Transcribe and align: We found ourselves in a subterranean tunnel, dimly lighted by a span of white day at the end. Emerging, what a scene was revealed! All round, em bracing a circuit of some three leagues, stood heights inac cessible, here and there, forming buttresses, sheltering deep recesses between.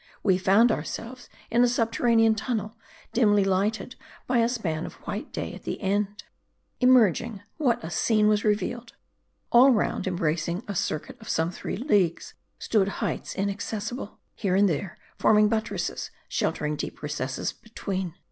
We 0.23 0.39
found 0.39 0.71
ourselves 0.71 1.29
in 1.51 1.63
a 1.63 1.67
subterranean 1.67 2.33
tunnel, 2.33 2.75
dimly 3.13 3.43
lighted 3.43 3.95
by 4.25 4.39
a 4.39 4.49
span 4.49 4.87
of 4.87 4.93
white 5.05 5.31
day 5.31 5.53
at 5.53 5.61
the 5.61 5.79
end. 5.79 6.23
Emerging, 6.79 7.43
what 7.57 7.83
a 7.83 7.91
scene 7.91 8.27
was 8.27 8.43
revealed! 8.43 8.93
All 9.51 9.69
round, 9.69 10.07
em 10.07 10.15
bracing 10.15 10.63
a 10.67 10.73
circuit 10.73 11.21
of 11.21 11.29
some 11.29 11.51
three 11.51 11.77
leagues, 11.77 12.33
stood 12.57 12.87
heights 13.05 13.35
inac 13.35 13.57
cessible, 13.61 14.17
here 14.33 14.55
and 14.55 14.67
there, 14.67 14.97
forming 15.19 15.49
buttresses, 15.49 16.09
sheltering 16.27 16.77
deep 16.77 17.03
recesses 17.03 17.53
between. 17.53 18.15